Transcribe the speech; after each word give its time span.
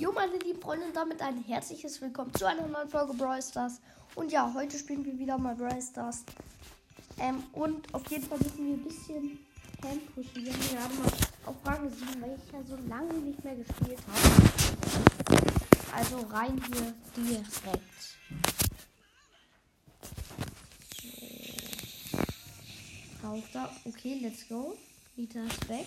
Jo, 0.00 0.12
meine 0.12 0.38
lieben 0.38 0.62
Freunde, 0.62 0.86
und 0.86 0.96
damit 0.96 1.20
ein 1.20 1.44
herzliches 1.44 2.00
Willkommen 2.00 2.32
zu 2.32 2.46
einer 2.46 2.66
neuen 2.66 2.88
Folge 2.88 3.12
Brawl 3.12 3.42
Stars. 3.42 3.82
Und 4.14 4.32
ja, 4.32 4.50
heute 4.54 4.78
spielen 4.78 5.04
wir 5.04 5.18
wieder 5.18 5.36
mal 5.36 5.54
Brawl 5.54 5.82
Stars. 5.82 6.24
Ähm, 7.18 7.44
und 7.52 7.92
auf 7.92 8.10
jeden 8.10 8.24
Fall 8.24 8.38
müssen 8.38 8.66
wir 8.66 8.74
ein 8.76 8.84
bisschen 8.84 9.38
Hand 9.84 10.14
pushen. 10.14 10.42
Wir 10.42 10.54
haben 10.54 10.70
gerade 10.70 10.94
mal 10.94 11.12
auf 11.44 11.56
Rang 11.66 11.90
7, 11.90 12.22
weil 12.22 12.34
ich 12.34 12.50
ja 12.50 12.62
so 12.62 12.76
lange 12.88 13.12
nicht 13.12 13.44
mehr 13.44 13.54
gespielt 13.56 13.98
habe. 14.10 14.38
Also 15.94 16.16
rein 16.28 16.58
hier 16.72 16.94
direkt. 17.14 18.16
Rauf 23.22 23.44
da. 23.52 23.70
Okay, 23.84 24.18
let's 24.22 24.48
go. 24.48 24.78
Nita 25.16 25.40
ist 25.40 25.68
weg. 25.68 25.86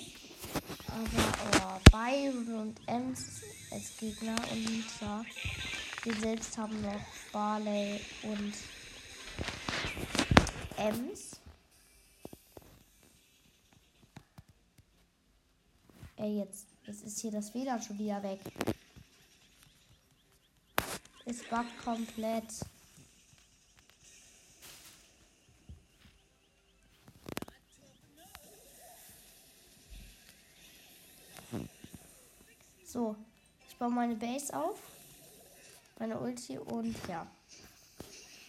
Aber 0.87 1.79
oh, 1.81 1.89
Byron 1.91 2.61
und 2.61 2.79
Ems 2.85 3.41
als 3.73 3.97
Gegner 3.97 4.35
und 4.51 4.65
Nita. 4.65 5.25
Wir 6.03 6.15
selbst 6.15 6.55
haben 6.57 6.79
noch 6.83 7.01
Barley 7.31 7.99
und 8.21 8.53
Ems. 10.77 11.39
Ey, 16.17 16.37
jetzt, 16.37 16.67
jetzt 16.85 17.03
ist 17.03 17.19
hier 17.19 17.31
das 17.31 17.53
WLAN 17.55 17.81
schon 17.81 17.97
wieder 17.97 18.21
weg. 18.21 18.39
Es 21.25 21.43
buggt 21.43 21.77
komplett. 21.83 22.45
So, 32.85 33.15
baue 33.83 33.91
meine 33.91 34.15
Base 34.15 34.53
auf. 34.53 34.79
Meine 35.99 36.17
Ulti 36.17 36.57
und 36.57 36.95
ja. 37.09 37.27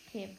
Okay. 0.06 0.36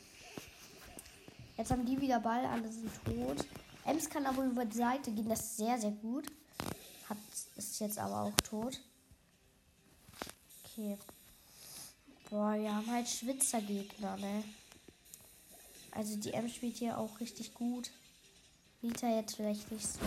Jetzt 1.57 1.71
haben 1.71 1.85
die 1.85 1.99
wieder 1.99 2.21
Ball, 2.21 2.45
alle 2.45 2.71
sind 2.71 2.89
tot. 3.03 3.45
Ems 3.83 4.09
kann 4.09 4.25
aber 4.25 4.45
über 4.45 4.63
die 4.63 4.77
Seite 4.77 5.11
gehen, 5.11 5.27
das 5.27 5.41
ist 5.41 5.57
sehr, 5.57 5.77
sehr 5.77 5.91
gut. 5.91 6.25
Hat, 7.09 7.17
ist 7.57 7.79
jetzt 7.81 7.99
aber 7.99 8.21
auch 8.21 8.41
tot. 8.41 8.79
Okay. 10.63 10.97
Boah, 12.29 12.53
wir 12.53 12.73
haben 12.73 12.89
halt 12.89 13.09
Schwitzergegner, 13.09 14.15
ne? 14.15 14.43
Also 15.91 16.15
die 16.15 16.31
M 16.31 16.47
spielt 16.47 16.77
hier 16.77 16.97
auch 16.97 17.19
richtig 17.19 17.53
gut. 17.53 17.91
Nita 18.81 19.09
jetzt 19.09 19.35
vielleicht 19.35 19.69
nicht 19.71 19.85
so. 19.85 19.99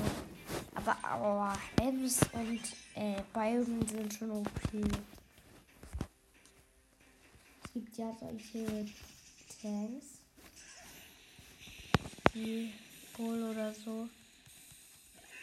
Aber 0.79 0.97
oh, 1.21 1.83
Ems 1.83 2.21
und 2.35 2.61
äh, 2.95 3.21
Byron 3.33 3.85
sind 3.89 4.15
schon 4.15 4.31
okay. 4.31 4.85
Es 7.65 7.73
gibt 7.73 7.99
ja 7.99 8.15
solche 8.21 8.87
Tanks. 9.61 10.05
Wie 12.33 12.73
Bull 13.17 13.43
oder 13.51 13.75
so. 13.75 14.09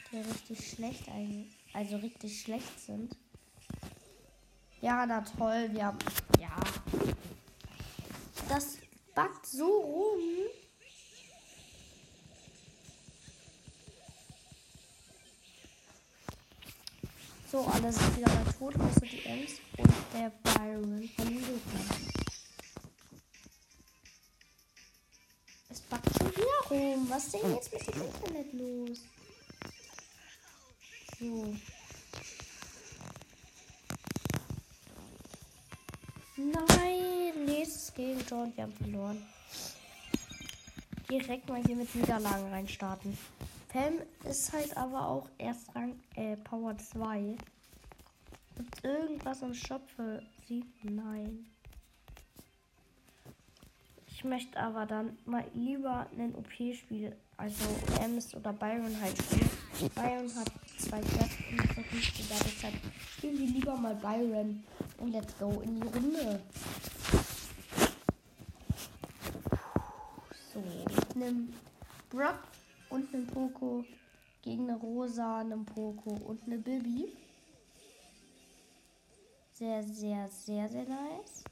Die 0.10 0.20
richtig 0.20 0.70
schlecht 0.72 1.10
ein, 1.10 1.52
also 1.74 1.98
richtig 1.98 2.42
schlecht 2.42 2.80
sind. 2.80 3.18
Ja, 4.80 5.06
na 5.06 5.20
toll, 5.20 5.70
wir 5.74 5.88
haben. 5.88 6.00
Ja. 6.40 6.56
Das 8.48 8.78
backt 9.14 9.46
so 9.48 9.66
rum. 9.66 10.22
So, 17.56 17.62
alle 17.68 17.90
sind 17.90 18.18
wieder 18.18 18.28
mal 18.28 18.44
tot, 18.60 18.76
außer 18.76 19.06
die 19.06 19.24
Ems 19.24 19.52
und 19.78 19.94
der 20.14 20.30
Byron 20.44 21.10
von 21.16 21.26
Gegnern. 21.26 21.62
Es 25.70 25.80
backt 25.80 26.18
schon 26.18 26.32
wieder 26.36 26.70
rum. 26.70 27.10
Was 27.10 27.24
ist 27.28 27.36
denn 27.36 27.56
jetzt 27.56 27.72
mit 27.72 27.96
dem 27.96 28.02
Internet 28.02 28.54
los? 28.56 29.00
So. 31.18 31.56
Nein, 36.36 37.46
nächstes 37.46 37.94
Gegentor 37.94 38.44
und 38.44 38.58
wir 38.58 38.64
haben 38.66 38.74
verloren. 38.74 39.26
Direkt 41.10 41.48
mal 41.48 41.64
hier 41.66 41.78
mit 41.78 41.96
Niederlagen 41.96 42.50
reinstarten. 42.50 43.18
Pam 43.76 43.96
ist 44.24 44.54
halt 44.54 44.78
aber 44.78 45.06
auch 45.06 45.28
erst 45.38 45.76
Rang 45.76 46.00
äh, 46.16 46.38
Power 46.38 46.78
2. 46.78 47.36
Und 48.58 48.84
irgendwas 48.84 49.42
im 49.42 49.54
Shop 49.54 49.82
für 49.98 50.22
sie? 50.48 50.64
Nein. 50.84 51.46
Ich 54.08 54.24
möchte 54.24 54.58
aber 54.58 54.86
dann 54.86 55.18
mal 55.26 55.44
lieber 55.54 56.08
einen 56.14 56.34
OP-Spiel, 56.36 57.18
also 57.36 57.66
Ems 58.00 58.34
oder 58.34 58.54
Byron 58.54 58.98
halt 59.02 59.22
spielen. 59.22 59.50
Byron 59.94 60.34
hat 60.38 60.52
zwei 60.80 61.02
Kräfte, 61.02 61.44
und 61.52 62.32
dadurch 62.32 62.64
halt 62.64 62.76
spielen 63.12 63.40
wir 63.40 63.48
lieber 63.48 63.76
mal 63.76 63.96
Byron. 63.96 64.64
Und 65.00 65.12
let's 65.12 65.38
go 65.38 65.62
in 65.66 65.82
die 65.82 65.88
Runde. 65.88 66.42
So, 70.54 70.62
mit 70.62 71.16
einem 71.18 71.54
Brock 72.10 72.40
und 72.96 73.14
einem 73.14 73.28
Poco 73.28 73.84
gegen 74.42 74.70
eine 74.70 74.80
Rosa, 74.80 75.40
einen 75.40 75.66
Poco 75.66 76.12
und 76.12 76.42
eine 76.44 76.58
Bibi. 76.58 77.12
Sehr, 79.54 79.84
sehr, 79.84 80.28
sehr, 80.30 80.70
sehr 80.70 80.86
nice. 80.88 81.44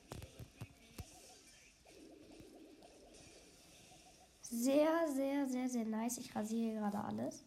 Sehr, 4.42 5.08
sehr, 5.14 5.48
sehr, 5.48 5.70
sehr 5.70 5.86
nice. 5.86 6.18
Ich 6.18 6.36
rasiere 6.36 6.76
gerade 6.76 7.00
alles. 7.00 7.44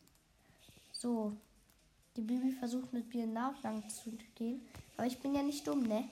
So. 0.92 1.32
Die 2.16 2.22
Bibi 2.22 2.52
versucht 2.52 2.92
mit 2.94 3.12
mir 3.14 3.24
in 3.24 3.34
Nachgang 3.34 3.86
zu 3.90 4.10
gehen. 4.34 4.62
Aber 4.96 5.06
ich 5.06 5.18
bin 5.20 5.34
ja 5.34 5.42
nicht 5.42 5.66
dumm, 5.66 5.82
ne? 5.82 6.08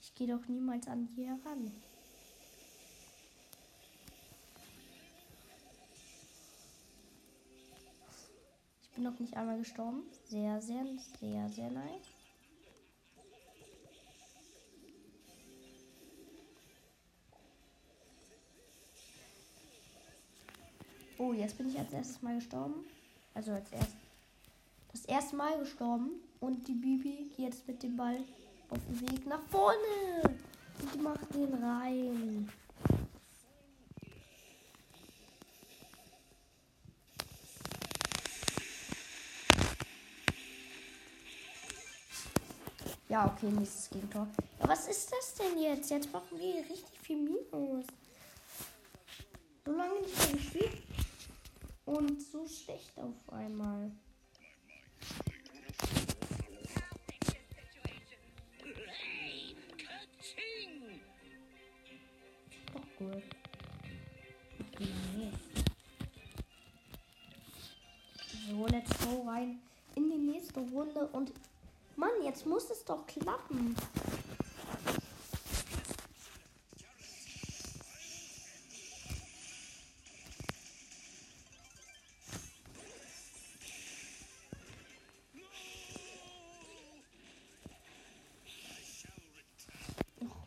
Ich 0.00 0.14
gehe 0.14 0.28
doch 0.28 0.46
niemals 0.48 0.86
an 0.86 1.08
die 1.16 1.24
heran. 1.26 1.72
Bin 8.94 9.04
noch 9.04 9.18
nicht 9.18 9.36
einmal 9.36 9.58
gestorben. 9.58 10.02
Sehr, 10.24 10.60
sehr, 10.60 10.84
sehr, 11.20 11.48
sehr 11.48 11.70
nice. 11.70 12.14
Oh, 21.18 21.32
jetzt 21.32 21.56
bin 21.56 21.68
ich 21.68 21.78
als 21.78 21.92
erstes 21.92 22.22
Mal 22.22 22.36
gestorben. 22.36 22.84
Also 23.34 23.52
als 23.52 23.70
erstes. 23.72 23.94
Das 24.92 25.04
erste 25.06 25.36
Mal 25.36 25.58
gestorben. 25.58 26.10
Und 26.40 26.66
die 26.68 26.74
Bibi 26.74 27.30
geht 27.30 27.38
jetzt 27.38 27.66
mit 27.66 27.82
dem 27.82 27.96
Ball 27.96 28.18
auf 28.68 28.78
den 28.88 29.00
Weg 29.00 29.26
nach 29.26 29.42
vorne. 29.50 30.36
Und 30.92 31.02
macht 31.02 31.34
den 31.34 31.54
rein. 31.54 32.48
Ja, 43.14 43.26
okay, 43.26 43.46
nächstes 43.46 43.90
Gegentor. 43.90 44.26
Ja, 44.58 44.68
was 44.68 44.88
ist 44.88 45.12
das 45.12 45.34
denn 45.34 45.56
jetzt? 45.62 45.88
Jetzt 45.88 46.12
machen 46.12 46.36
wir 46.36 46.56
richtig 46.56 46.98
viel 47.00 47.16
Minus. 47.16 47.86
So 49.64 49.70
lange 49.70 50.00
nicht 50.00 50.18
mehr 50.18 50.36
gespielt. 50.36 50.82
Und 51.84 52.20
so 52.20 52.44
schlecht 52.48 52.90
auf 52.98 53.32
einmal. 53.32 53.92
Doch 62.72 62.98
gut. 62.98 63.22
So, 68.48 68.66
let's 68.66 68.90
go 69.06 69.22
rein 69.28 69.60
in 69.94 70.10
die 70.10 70.32
nächste 70.32 70.58
Runde. 70.58 71.06
Und 71.12 71.30
Mann, 71.96 72.10
jetzt 72.24 72.46
muss 72.46 72.70
es 72.70 72.84
doch 72.84 73.06
klappen. 73.06 73.76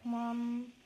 Mann. 0.04 0.77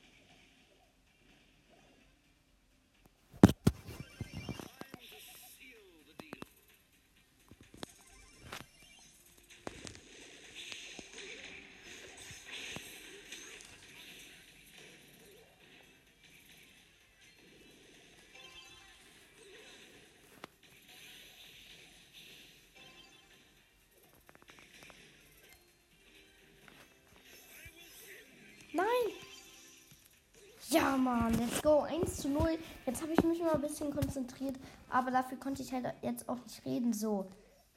Ja, 30.72 30.96
Mann, 30.96 31.34
let's 31.34 31.62
go. 31.62 31.82
1 31.82 32.22
zu 32.22 32.30
0. 32.30 32.58
Jetzt 32.86 33.02
habe 33.02 33.12
ich 33.12 33.22
mich 33.26 33.42
mal 33.42 33.56
ein 33.56 33.62
bisschen 33.62 33.94
konzentriert, 33.94 34.56
aber 34.90 35.12
dafür 35.12 35.38
konnte 35.38 35.62
ich 35.62 35.74
halt 35.74 35.86
jetzt 36.02 36.30
auch 36.30 36.38
nicht 36.38 36.66
reden. 36.66 36.94
So. 36.94 37.30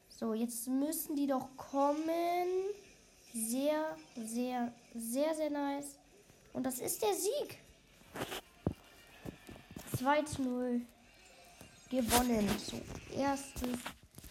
So, 0.09 0.33
jetzt 0.33 0.69
müssen 0.69 1.17
die 1.17 1.27
doch 1.27 1.49
kommen. 1.57 2.47
Sehr, 3.33 3.97
sehr, 4.15 4.73
sehr, 4.95 5.35
sehr 5.35 5.51
nice. 5.51 5.99
Und 6.53 6.65
das 6.65 6.79
ist 6.79 7.03
der 7.03 7.15
Sieg. 7.15 7.59
2 9.97 10.23
zu 10.23 10.43
0. 10.43 10.81
Gewonnen. 11.91 12.49
So, 12.65 12.81
erstes 13.17 13.77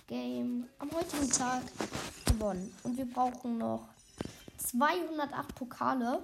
Game 0.07 0.69
am 0.80 0.89
heutigen 0.92 1.30
Tag 1.30 1.63
gewonnen. 2.25 2.74
Und 2.83 2.98
wir 2.98 3.06
brauchen 3.06 3.57
noch 3.57 3.93
208 4.63 5.56
Pokale. 5.56 6.24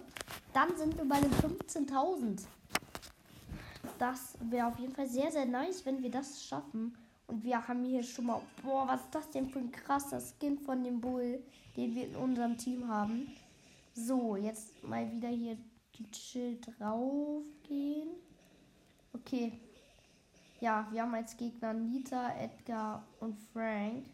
Dann 0.53 0.75
sind 0.77 0.97
wir 0.97 1.06
bei 1.06 1.19
den 1.19 1.31
15.000. 1.31 2.41
Das 3.97 4.36
wäre 4.41 4.68
auf 4.68 4.80
jeden 4.80 4.94
Fall 4.94 5.07
sehr, 5.07 5.31
sehr 5.31 5.45
nice, 5.45 5.86
wenn 5.86 6.01
wir 6.01 6.09
das 6.09 6.44
schaffen. 6.44 6.97
Und 7.27 7.44
wir 7.44 7.68
haben 7.68 7.83
hier 7.83 8.01
schon 8.01 8.25
mal. 8.27 8.41
Boah, 8.63 8.88
was 8.88 9.01
ist 9.01 9.15
das 9.15 9.30
denn 9.30 9.50
für 9.50 9.59
ein 9.59 9.71
krasser 9.71 10.19
Skin 10.19 10.57
von 10.57 10.83
dem 10.83 11.00
Bull, 11.00 11.44
den 11.75 11.94
wir 11.94 12.07
in 12.07 12.15
unserem 12.15 12.57
Team 12.57 12.88
haben. 12.88 13.31
So, 13.94 14.36
jetzt 14.36 14.83
mal 14.83 15.12
wieder 15.12 15.30
hier 15.30 15.57
die 15.95 16.09
Chill 16.12 16.59
draufgehen. 16.62 18.09
Okay. 19.13 19.59
Ja, 20.62 20.88
wir 20.92 21.03
haben 21.03 21.13
als 21.13 21.38
Gegner 21.38 21.74
Nita, 21.74 22.35
Edgar 22.38 23.06
und 23.19 23.38
Frank. 23.53 24.06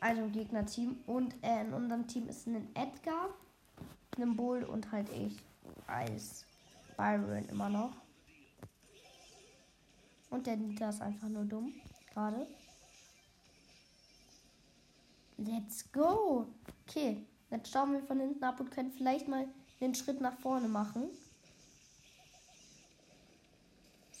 Also 0.00 0.22
im 0.22 0.32
Gegnerteam. 0.32 0.96
Und 1.06 1.34
äh, 1.42 1.62
in 1.62 1.74
unserem 1.74 2.06
Team 2.06 2.28
ist 2.28 2.46
ein 2.46 2.74
Edgar, 2.74 3.30
ein 4.16 4.36
Bull 4.36 4.64
und 4.64 4.90
halt 4.92 5.08
ich 5.10 5.36
als 5.86 6.44
Byron 6.96 7.48
immer 7.48 7.68
noch. 7.68 7.92
Und 10.30 10.46
der 10.46 10.56
Nita 10.56 10.90
ist 10.90 11.00
einfach 11.00 11.28
nur 11.28 11.44
dumm. 11.44 11.72
Gerade. 12.12 12.46
Let's 15.38 15.90
go. 15.92 16.46
Okay, 16.86 17.24
jetzt 17.50 17.70
schauen 17.70 17.92
wir 17.92 18.02
von 18.02 18.18
hinten 18.18 18.42
ab 18.42 18.60
und 18.60 18.70
können 18.70 18.92
vielleicht 18.92 19.28
mal 19.28 19.46
den 19.80 19.94
Schritt 19.94 20.20
nach 20.20 20.36
vorne 20.38 20.68
machen. 20.68 21.10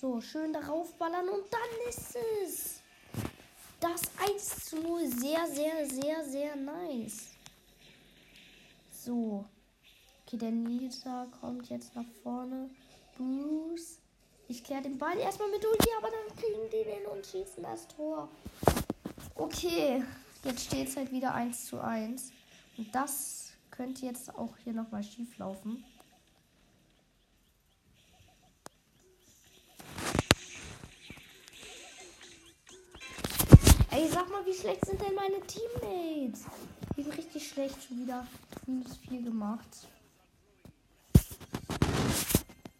So, 0.00 0.20
schön 0.20 0.52
darauf 0.52 0.94
ballern 0.94 1.28
und 1.28 1.42
dann 1.52 1.88
ist 1.88 2.16
es. 2.44 2.82
Das 3.80 4.02
1 4.28 4.64
zu 4.66 4.76
0. 4.80 5.06
Sehr, 5.06 5.46
sehr, 5.46 5.86
sehr, 5.88 6.24
sehr 6.24 6.56
nice. 6.56 7.28
So. 8.90 9.44
Okay, 10.26 10.36
der 10.36 10.50
Nita 10.50 11.26
kommt 11.40 11.68
jetzt 11.70 11.94
nach 11.94 12.04
vorne. 12.22 12.70
Bruce. 13.16 13.98
Ich 14.48 14.64
kläre 14.64 14.82
den 14.82 14.98
Ball 14.98 15.16
erstmal 15.18 15.50
mit 15.50 15.64
Ulti, 15.64 15.88
aber 15.98 16.08
dann 16.08 16.36
kriegen 16.36 16.70
die 16.72 16.84
den 16.84 17.06
und 17.06 17.24
schießen 17.26 17.62
das 17.62 17.86
Tor. 17.88 18.28
Okay. 19.34 20.02
Jetzt 20.44 20.64
steht 20.66 20.88
es 20.88 20.96
halt 20.96 21.10
wieder 21.12 21.34
1 21.34 21.66
zu 21.66 21.80
1. 21.80 22.32
Und 22.76 22.94
das 22.94 23.52
könnte 23.70 24.06
jetzt 24.06 24.34
auch 24.34 24.56
hier 24.58 24.72
nochmal 24.72 25.02
schief 25.02 25.36
laufen. 25.38 25.84
Mal, 34.38 34.46
wie 34.46 34.54
schlecht 34.54 34.84
sind 34.84 35.00
denn 35.00 35.14
meine 35.14 35.40
Teammates? 35.46 36.44
Die 36.96 37.02
sind 37.02 37.16
richtig 37.16 37.48
schlecht 37.48 37.76
schon 37.82 38.00
wieder. 38.00 38.26
Minus 38.66 38.96
4 39.08 39.22
gemacht. 39.22 39.68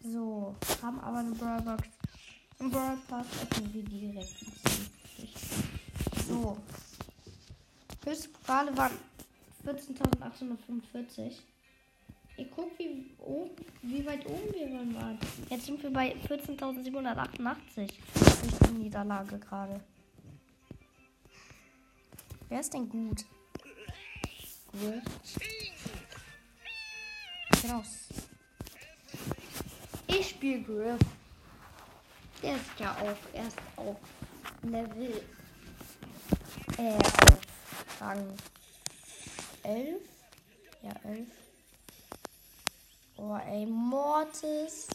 So, 0.03 0.55
haben 0.81 0.99
aber 1.01 1.17
eine 1.17 1.31
Brawl 1.31 1.61
Box. 1.61 1.87
Im 2.59 2.71
Brawl 2.71 2.97
Pass 3.07 3.27
öffnen 3.43 3.73
wir 3.73 3.83
direkt. 3.83 4.35
So. 6.27 6.57
Höchste 8.05 8.29
Pokale 8.29 8.75
waren 8.77 8.93
14.845. 9.65 11.33
Ihr 12.37 12.45
guckt, 12.45 12.79
wie, 12.79 13.11
oben, 13.19 13.51
wie 13.81 14.05
weit 14.05 14.25
oben 14.25 14.53
wir 14.53 14.95
waren. 14.95 15.19
Jetzt 15.49 15.65
sind 15.65 15.83
wir 15.83 15.91
bei 15.91 16.15
14.788. 16.27 17.75
Durch 17.75 18.69
die 18.69 18.73
Niederlage 18.77 19.37
gerade. 19.39 19.81
Wer 22.49 22.61
ist 22.61 22.73
denn 22.73 22.89
gut? 22.89 23.25
Griff. 24.71 25.03
Raus. 27.69 28.07
Ich 30.07 30.29
spiele 30.29 30.63
Griff. 30.63 30.99
Der 32.41 32.55
ist 32.55 32.79
ja 32.79 32.95
auch 32.97 33.33
erst 33.35 33.57
auf 33.75 33.97
Level. 34.63 35.21
Äh, 36.77 36.95
auf 36.95 38.01
Rang 38.01 38.33
11. 39.61 40.01
Ja, 40.81 40.91
11. 41.03 41.27
Oh, 43.17 43.35
ey, 43.35 43.67
Mortis. 43.67 44.87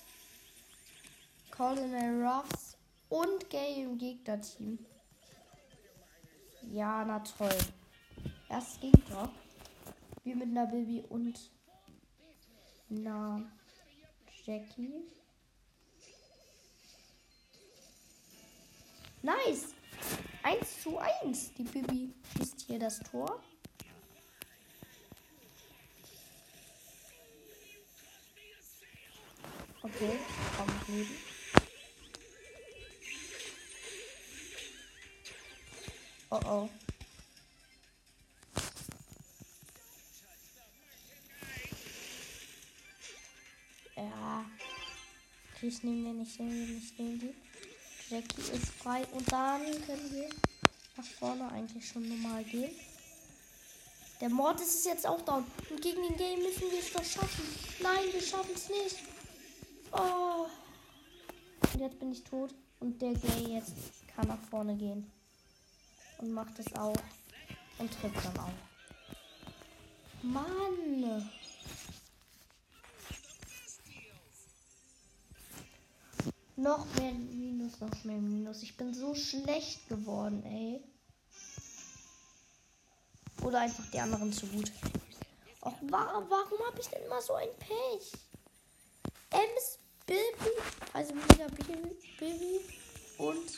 Colonel 1.52 2.26
Ruffs 2.26 2.76
und 3.10 3.48
Gay 3.48 3.84
im 3.84 3.96
Gegnerteam. 3.96 4.78
Ja, 6.70 7.04
na 7.04 7.20
toll. 7.20 7.56
Erst 8.48 8.80
Gegner. 8.80 9.30
Wir 10.24 10.36
mit 10.36 10.48
einer 10.48 10.66
Baby 10.66 11.04
und 11.08 11.38
einer 12.90 13.42
Jackie. 14.44 15.04
Nice. 19.22 19.74
1 20.42 20.82
zu 20.82 20.98
1. 20.98 21.54
Die 21.54 21.62
Bibi 21.62 22.14
schießt 22.36 22.62
hier 22.66 22.78
das 22.78 23.00
Tor. 23.00 23.40
Okay, 29.82 30.18
komm 30.56 30.68
neben. 30.88 31.33
Oh. 36.54 36.68
Ja. 43.96 44.44
Ich 45.60 45.82
nehme 45.82 46.12
den, 46.12 46.22
ich 46.22 46.38
nehme 46.38 46.52
den, 46.52 46.78
ich 46.78 46.98
nehme 46.98 47.18
den. 47.18 47.34
Jackie 48.08 48.40
ist 48.40 48.68
frei 48.68 49.04
und 49.12 49.32
dann 49.32 49.62
können 49.84 50.12
wir 50.12 50.30
nach 50.96 51.04
vorne 51.18 51.50
eigentlich 51.50 51.88
schon 51.88 52.08
normal 52.08 52.44
gehen. 52.44 52.70
Der 54.20 54.28
Mord 54.28 54.60
ist 54.60 54.86
jetzt 54.86 55.08
auch 55.08 55.22
down. 55.22 55.44
Und 55.70 55.82
gegen 55.82 56.02
den 56.02 56.16
Game 56.16 56.40
müssen 56.40 56.70
wir 56.70 56.78
es 56.78 56.92
doch 56.92 57.04
schaffen. 57.04 57.44
Nein, 57.82 58.12
wir 58.12 58.22
schaffen 58.22 58.54
es 58.54 58.68
nicht. 58.68 58.98
Oh. 59.90 60.46
Und 61.72 61.80
jetzt 61.80 61.98
bin 61.98 62.12
ich 62.12 62.22
tot. 62.22 62.54
Und 62.78 63.02
der 63.02 63.14
Gay 63.14 63.54
jetzt 63.54 63.74
kann 64.14 64.28
nach 64.28 64.40
vorne 64.50 64.76
gehen 64.76 65.10
und 66.18 66.32
macht 66.32 66.58
es 66.58 66.74
auch 66.74 66.96
und 67.78 67.90
trifft 67.92 68.24
dann 68.24 68.38
auch. 68.38 68.52
Mann! 70.22 71.30
Noch 76.56 76.86
mehr 76.94 77.12
Minus, 77.12 77.80
noch 77.80 78.04
mehr 78.04 78.16
Minus. 78.16 78.62
Ich 78.62 78.76
bin 78.76 78.94
so 78.94 79.14
schlecht 79.14 79.88
geworden, 79.88 80.42
ey. 80.44 80.80
Oder 83.42 83.60
einfach 83.60 83.84
die 83.90 83.98
anderen 83.98 84.32
zu 84.32 84.46
gut. 84.46 84.70
Och, 85.60 85.74
warum, 85.82 86.30
warum 86.30 86.66
habe 86.66 86.80
ich 86.80 86.86
denn 86.86 87.02
immer 87.04 87.20
so 87.20 87.34
ein 87.34 87.48
Pech? 87.58 88.12
Ems, 89.30 89.78
Baby, 90.06 90.50
also 90.92 91.14
wieder 91.14 91.48
Baby 92.18 92.60
und 93.18 93.50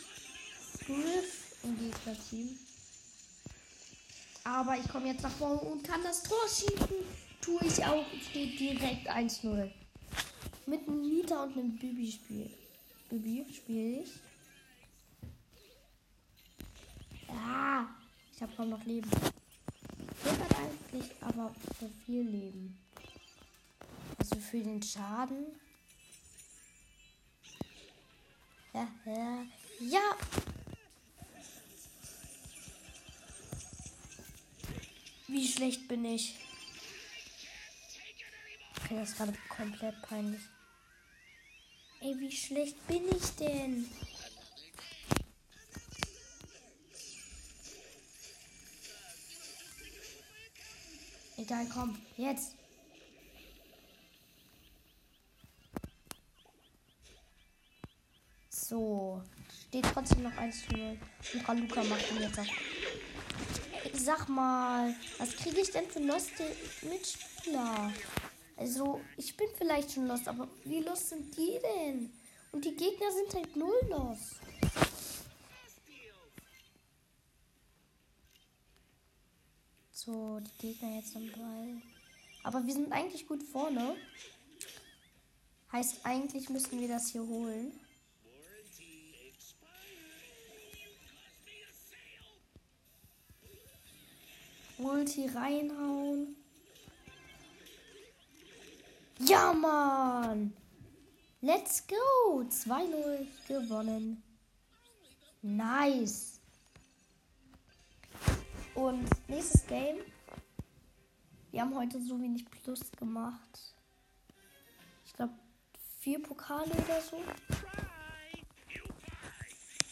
Griff 0.86 1.45
im 1.66 1.78
Gegnerteam. 1.78 2.58
Aber 4.44 4.76
ich 4.78 4.88
komme 4.88 5.08
jetzt 5.08 5.22
nach 5.22 5.32
vorne 5.32 5.60
und 5.60 5.82
kann 5.82 6.02
das 6.02 6.22
Tor 6.22 6.48
schießen. 6.48 7.04
Tue 7.40 7.60
ich 7.64 7.84
auch. 7.84 8.04
Steht 8.30 8.58
direkt 8.58 9.10
1-0. 9.10 9.70
Mit 10.66 10.86
einem 10.86 11.02
Nita 11.02 11.42
und 11.42 11.52
einem 11.52 11.76
Bibi 11.76 12.12
spiel. 12.12 12.50
Bibi 13.10 13.52
spiele 13.52 14.02
ich. 14.02 14.10
Ja, 17.28 17.88
ich 18.34 18.42
habe 18.42 18.52
kaum 18.56 18.70
noch 18.70 18.84
Leben. 18.84 19.10
Der 20.24 20.32
hat 20.32 20.56
eigentlich 20.56 21.10
aber 21.20 21.52
für 21.78 21.90
viel 22.04 22.22
Leben. 22.22 22.78
Also 24.18 24.36
für 24.36 24.60
den 24.60 24.82
Schaden. 24.82 25.46
Ja, 28.72 28.88
ja. 29.04 29.46
Ja, 29.78 30.16
Wie 35.28 35.46
schlecht 35.46 35.88
bin 35.88 36.04
ich? 36.04 36.36
Okay, 38.78 38.94
das 38.94 39.10
ist 39.10 39.16
gerade 39.16 39.34
komplett 39.48 40.00
peinlich. 40.02 40.42
Ey, 42.00 42.14
wie 42.18 42.30
schlecht 42.30 42.86
bin 42.86 43.08
ich 43.08 43.30
denn? 43.36 43.90
Egal, 51.36 51.66
komm, 51.72 52.00
jetzt. 52.16 52.54
So, 58.48 59.22
steht 59.68 59.86
trotzdem 59.92 60.22
noch 60.22 60.36
1 60.36 60.66
zu 60.66 60.76
0. 60.76 60.98
Und 61.34 61.48
Raluca 61.48 61.82
macht 61.84 62.10
ihn 62.12 62.20
jetzt 62.22 62.38
auch. 62.38 62.46
Sag 63.98 64.28
mal, 64.28 64.94
was 65.18 65.34
kriege 65.36 65.60
ich 65.60 65.70
denn 65.70 65.88
für 65.88 66.00
lost 66.00 66.32
Mitspieler? 66.82 67.92
Also, 68.56 69.00
ich 69.16 69.36
bin 69.36 69.48
vielleicht 69.56 69.92
schon 69.92 70.06
lost, 70.06 70.28
aber 70.28 70.48
wie 70.64 70.80
lost 70.80 71.10
sind 71.10 71.36
die 71.36 71.58
denn? 71.62 72.12
Und 72.52 72.64
die 72.64 72.76
Gegner 72.76 73.10
sind 73.10 73.34
halt 73.34 73.56
null 73.56 73.80
lost. 73.88 74.36
So, 79.92 80.40
die 80.40 80.68
Gegner 80.68 80.96
jetzt 80.96 81.16
am 81.16 81.30
Ball. 81.32 81.82
Aber 82.44 82.64
wir 82.66 82.72
sind 82.72 82.92
eigentlich 82.92 83.26
gut 83.26 83.42
vorne. 83.42 83.96
Heißt, 85.72 86.00
eigentlich 86.04 86.48
müssten 86.48 86.80
wir 86.80 86.88
das 86.88 87.08
hier 87.08 87.26
holen. 87.26 87.72
Ulti 94.78 95.26
reinhauen. 95.28 96.36
Ja, 99.20 99.52
Mann! 99.52 100.52
Let's 101.40 101.86
go! 101.86 102.40
2-0 102.42 103.26
gewonnen. 103.48 104.22
Nice. 105.40 106.40
Und 108.74 109.08
nächstes 109.28 109.66
Game. 109.66 109.98
Wir 111.50 111.62
haben 111.62 111.74
heute 111.74 112.02
so 112.02 112.20
wenig 112.20 112.44
Plus 112.50 112.80
gemacht. 112.92 113.74
Ich 115.06 115.14
glaube, 115.14 115.32
vier 116.00 116.22
Pokale 116.22 116.70
oder 116.70 117.00
so. 117.00 117.22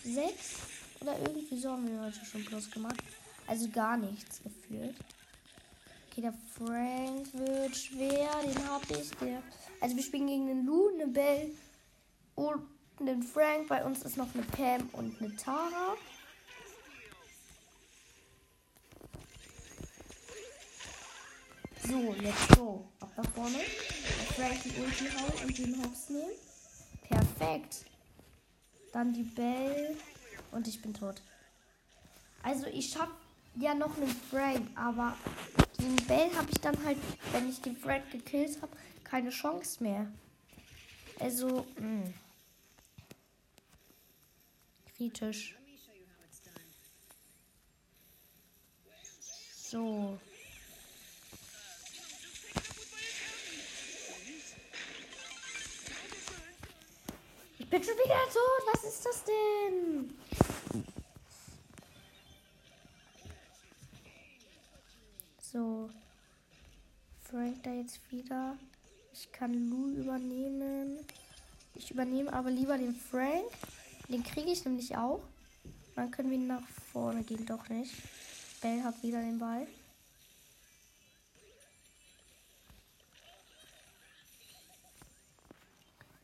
Sechs? 0.03 0.59
Oder 1.00 1.19
irgendwie 1.21 1.57
so 1.59 1.71
haben 1.71 1.88
wir 1.88 2.00
heute 2.00 2.23
schon 2.26 2.45
Plus 2.45 2.71
gemacht. 2.71 3.03
Also 3.46 3.68
gar 3.68 3.96
nichts 3.96 4.42
gefühlt. 4.42 4.96
Okay, 6.10 6.22
der 6.22 6.34
Frank 6.56 7.32
wird 7.34 7.76
schwer. 7.76 8.30
Den 8.42 8.68
habe 8.68 8.84
ich. 9.00 9.10
Der 9.18 9.42
also 9.80 9.96
wir 9.96 10.02
spielen 10.02 10.26
gegen 10.26 10.48
einen 10.48 10.66
Lou, 10.66 10.88
eine 10.94 11.08
Belle 11.08 11.50
und 12.36 12.62
einen 12.98 13.22
Frank. 13.22 13.68
Bei 13.68 13.84
uns 13.84 14.02
ist 14.02 14.16
noch 14.16 14.32
eine 14.34 14.44
Pam 14.44 14.88
und 14.92 15.20
eine 15.20 15.36
Tara. 15.36 15.94
So, 21.86 22.14
let's 22.18 22.48
go. 22.56 22.88
Ab 23.00 23.12
nach 23.14 23.30
vorne. 23.32 23.58
Der 23.58 24.34
Frank 24.34 24.62
die 24.62 24.80
Ulti 24.80 25.04
hauen 25.18 25.46
und 25.46 25.58
den 25.58 25.84
Hops 25.84 26.08
nehmen. 26.08 26.32
Perfekt. 27.02 27.84
Dann 28.92 29.12
die 29.12 29.24
Belle. 29.24 29.96
Und 30.50 30.66
ich 30.66 30.80
bin 30.80 30.94
tot. 30.94 31.20
Also 32.42 32.66
ich 32.68 32.90
schaffe 32.90 33.12
ja 33.56 33.75
noch 33.75 33.96
einen 33.96 34.08
Frank, 34.30 34.66
aber 34.75 35.16
den 35.80 35.96
Bell 36.06 36.30
habe 36.37 36.49
ich 36.50 36.61
dann 36.61 36.76
halt, 36.84 36.99
wenn 37.32 37.49
ich 37.49 37.61
den 37.61 37.76
Frank 37.76 38.11
gekillt 38.11 38.61
habe, 38.62 38.73
keine 39.04 39.30
Chance 39.30 39.82
mehr. 39.82 40.06
Also, 41.20 41.66
mh. 41.78 42.04
Hm. 42.04 42.14
kritisch. 44.96 45.56
So. 49.52 50.18
Ich 57.58 57.68
bin 57.70 57.82
schon 57.82 57.94
wieder 57.94 58.14
tot. 58.32 58.73
Was 58.73 58.84
ist 58.84 59.04
das 59.04 59.25
denn? 59.25 60.14
So. 65.54 65.88
Frank 67.30 67.62
da 67.62 67.73
jetzt 67.73 68.00
wieder. 68.11 68.58
Ich 69.12 69.30
kann 69.30 69.70
Lou 69.70 69.87
übernehmen. 69.87 70.99
Ich 71.76 71.92
übernehme 71.92 72.32
aber 72.32 72.50
lieber 72.50 72.76
den 72.76 72.92
Frank. 72.92 73.44
Den 74.08 74.25
kriege 74.25 74.50
ich 74.50 74.64
nämlich 74.64 74.96
auch. 74.96 75.23
Dann 75.94 76.11
können 76.11 76.32
wir 76.32 76.38
nach 76.38 76.66
vorne 76.92 77.23
gehen. 77.23 77.46
Doch 77.46 77.68
nicht. 77.68 77.94
Bell 78.62 78.82
hat 78.82 79.00
wieder 79.04 79.20
den 79.20 79.38
Ball. 79.38 79.68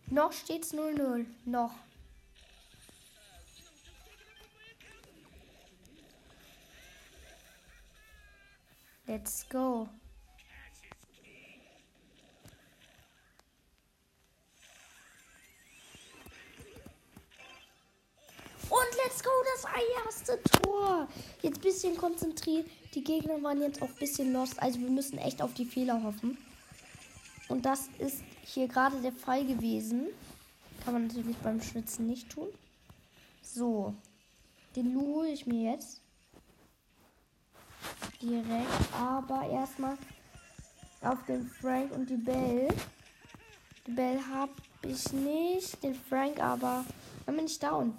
Noch 0.09 0.33
steht's 0.33 0.75
0-0. 0.75 1.25
Noch. 1.45 1.75
Let's 9.11 9.45
go. 9.49 9.89
Und 18.69 18.91
let's 19.03 19.21
go, 19.21 19.31
das 19.57 19.65
erste 20.07 20.41
Tor. 20.63 21.09
Jetzt 21.43 21.59
ein 21.59 21.61
bisschen 21.61 21.97
konzentriert. 21.97 22.71
Die 22.95 23.03
Gegner 23.03 23.43
waren 23.43 23.61
jetzt 23.61 23.83
auch 23.83 23.89
ein 23.89 23.97
bisschen 23.97 24.33
lost. 24.33 24.63
Also 24.63 24.79
wir 24.79 24.91
müssen 24.91 25.19
echt 25.19 25.43
auf 25.43 25.55
die 25.55 25.65
Fehler 25.65 26.05
hoffen. 26.05 26.39
Und 27.49 27.67
das 27.67 27.89
ist 27.99 28.23
hier 28.45 28.69
gerade 28.69 29.01
der 29.03 29.11
Fall 29.11 29.45
gewesen. 29.45 30.07
Kann 30.85 30.93
man 30.93 31.09
natürlich 31.09 31.37
beim 31.39 31.61
Schwitzen 31.61 32.07
nicht 32.07 32.31
tun. 32.31 32.47
So. 33.43 33.93
Den 34.77 34.95
Lu 34.95 35.17
hole 35.17 35.33
ich 35.33 35.47
mir 35.47 35.73
jetzt 35.73 36.01
direkt. 38.23 38.95
Aber 38.95 39.49
erstmal 39.49 39.97
auf 41.03 41.25
den 41.27 41.47
Frank 41.47 41.93
und 41.93 42.09
die 42.09 42.17
Belle. 42.17 42.69
Die 43.87 43.93
Belle 43.93 44.21
habe 44.29 44.53
ich 44.83 45.13
nicht. 45.13 45.83
Den 45.83 45.95
Frank 45.95 46.41
aber. 46.41 46.85
Dann 47.27 47.37
bin 47.37 47.47
ich 47.47 47.59
down. 47.59 47.97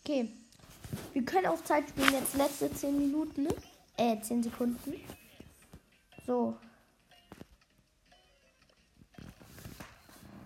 Okay. 0.00 0.30
Wir 1.12 1.24
können 1.24 1.46
auf 1.46 1.64
Zeit 1.64 1.88
spielen. 1.88 2.12
Jetzt 2.12 2.34
letzte 2.34 2.72
10 2.72 2.98
Minuten. 2.98 3.44
Ne? 3.44 3.54
Äh, 3.96 4.20
10 4.20 4.42
Sekunden. 4.42 4.94
So. 6.26 6.56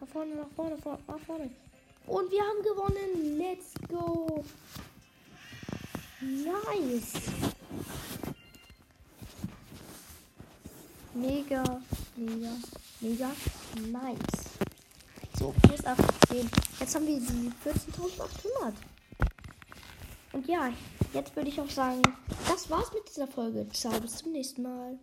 Nach 0.00 0.08
vorne, 0.08 0.34
nach 0.34 0.48
vorne, 0.56 0.76
nach 1.06 1.18
vorne. 1.20 1.50
Und 2.06 2.30
wir 2.30 2.42
haben 2.42 2.62
gewonnen. 2.62 3.38
Let's 3.38 3.74
go. 3.88 4.44
Nice. 6.22 7.20
Mega, 11.14 11.64
mega, 12.16 12.56
mega 13.00 13.30
nice. 13.90 14.50
So, 15.36 15.52
plus 15.62 15.84
18. 15.84 16.48
Jetzt 16.78 16.94
haben 16.94 17.06
wir 17.08 17.18
die 17.18 17.50
14.800. 17.64 18.72
Und 20.32 20.46
ja, 20.46 20.72
jetzt 21.12 21.34
würde 21.34 21.48
ich 21.48 21.60
auch 21.60 21.68
sagen, 21.68 22.02
das 22.48 22.70
war's 22.70 22.92
mit 22.92 23.08
dieser 23.08 23.26
Folge. 23.26 23.68
Ciao, 23.72 23.98
bis 23.98 24.18
zum 24.18 24.30
nächsten 24.30 24.62
Mal. 24.62 24.98